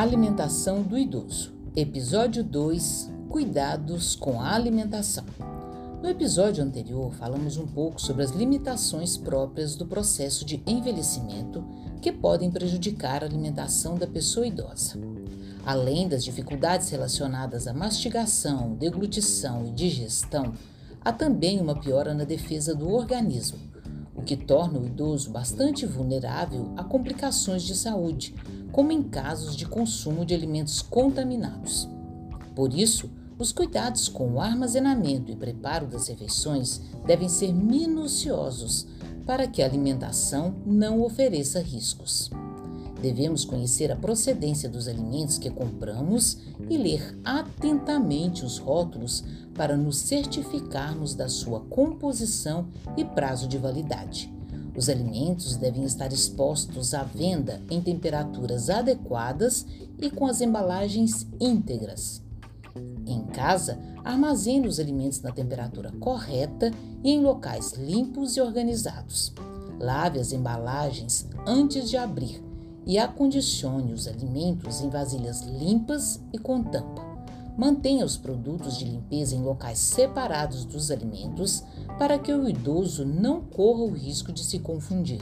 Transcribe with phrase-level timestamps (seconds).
[0.00, 1.52] Alimentação do idoso.
[1.76, 5.26] Episódio 2 Cuidados com a alimentação.
[6.02, 11.62] No episódio anterior, falamos um pouco sobre as limitações próprias do processo de envelhecimento
[12.00, 14.98] que podem prejudicar a alimentação da pessoa idosa.
[15.66, 20.54] Além das dificuldades relacionadas à mastigação, deglutição e digestão,
[21.02, 23.58] há também uma piora na defesa do organismo,
[24.14, 28.34] o que torna o idoso bastante vulnerável a complicações de saúde,
[28.72, 31.88] como em casos de consumo de alimentos contaminados.
[32.54, 38.86] Por isso, os cuidados com o armazenamento e preparo das refeições devem ser minuciosos
[39.24, 42.30] para que a alimentação não ofereça riscos.
[43.00, 49.96] Devemos conhecer a procedência dos alimentos que compramos e ler atentamente os rótulos para nos
[49.96, 54.39] certificarmos da sua composição e prazo de validade.
[54.76, 59.66] Os alimentos devem estar expostos à venda em temperaturas adequadas
[59.98, 62.22] e com as embalagens íntegras.
[63.06, 66.70] Em casa, armazene os alimentos na temperatura correta
[67.02, 69.32] e em locais limpos e organizados.
[69.78, 72.42] Lave as embalagens antes de abrir
[72.86, 77.09] e acondicione os alimentos em vasilhas limpas e com tampa.
[77.60, 81.62] Mantenha os produtos de limpeza em locais separados dos alimentos
[81.98, 85.20] para que o idoso não corra o risco de se confundir.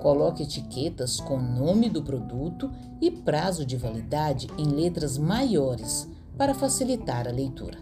[0.00, 2.68] Coloque etiquetas com o nome do produto
[3.00, 7.78] e prazo de validade em letras maiores para facilitar a leitura.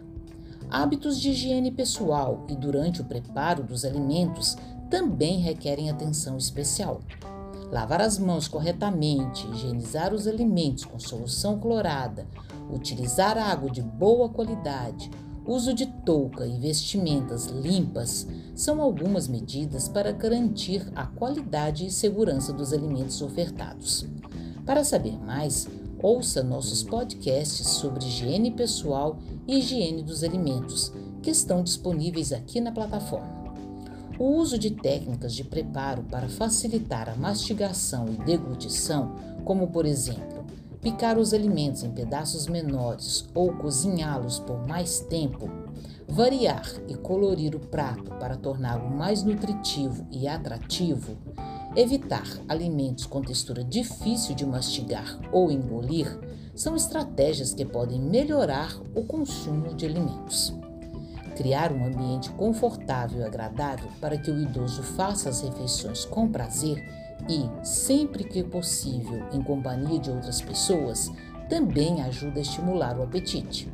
[0.68, 4.58] Hábitos de higiene pessoal e durante o preparo dos alimentos
[4.90, 7.00] também requerem atenção especial.
[7.70, 12.26] Lavar as mãos corretamente, higienizar os alimentos com solução clorada,
[12.68, 15.08] utilizar água de boa qualidade,
[15.46, 22.52] uso de touca e vestimentas limpas são algumas medidas para garantir a qualidade e segurança
[22.52, 24.04] dos alimentos ofertados.
[24.66, 25.68] Para saber mais,
[26.02, 30.92] ouça nossos podcasts sobre higiene pessoal e higiene dos alimentos,
[31.22, 33.39] que estão disponíveis aqui na plataforma.
[34.20, 39.16] O uso de técnicas de preparo para facilitar a mastigação e deglutição,
[39.46, 40.44] como por exemplo
[40.82, 45.48] picar os alimentos em pedaços menores ou cozinhá-los por mais tempo,
[46.06, 51.16] variar e colorir o prato para torná-lo mais nutritivo e atrativo,
[51.74, 56.20] evitar alimentos com textura difícil de mastigar ou engolir,
[56.54, 60.52] são estratégias que podem melhorar o consumo de alimentos.
[61.40, 66.86] Criar um ambiente confortável e agradável para que o idoso faça as refeições com prazer
[67.26, 71.10] e, sempre que possível, em companhia de outras pessoas,
[71.48, 73.72] também ajuda a estimular o apetite.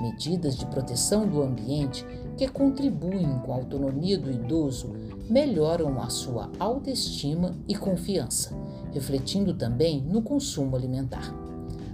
[0.00, 2.06] Medidas de proteção do ambiente
[2.38, 4.94] que contribuem com a autonomia do idoso
[5.28, 8.56] melhoram a sua autoestima e confiança,
[8.94, 11.34] refletindo também no consumo alimentar.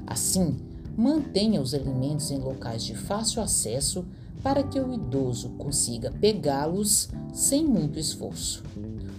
[0.06, 0.56] Assim,
[0.96, 4.04] mantenha os alimentos em locais de fácil acesso
[4.44, 8.62] para que o idoso consiga pegá-los sem muito esforço.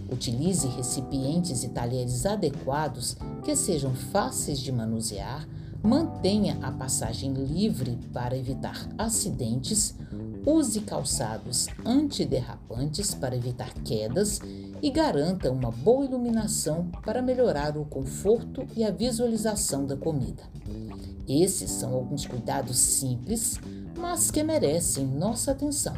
[0.08, 5.48] Utilize recipientes e talheres adequados que sejam fáceis de manusear,
[5.82, 9.96] mantenha a passagem livre para evitar acidentes,
[10.46, 14.40] use calçados antiderrapantes para evitar quedas
[14.80, 20.44] e garanta uma boa iluminação para melhorar o conforto e a visualização da comida.
[21.28, 23.60] Esses são alguns cuidados simples,
[23.98, 25.96] mas que merecem nossa atenção,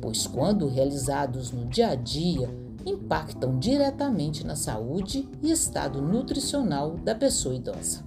[0.00, 2.48] pois, quando realizados no dia a dia,
[2.86, 8.04] impactam diretamente na saúde e estado nutricional da pessoa idosa.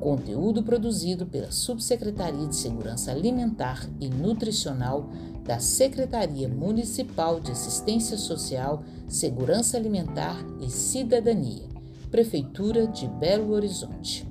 [0.00, 5.08] Conteúdo produzido pela Subsecretaria de Segurança Alimentar e Nutricional
[5.44, 11.68] da Secretaria Municipal de Assistência Social, Segurança Alimentar e Cidadania,
[12.10, 14.26] Prefeitura de Belo Horizonte.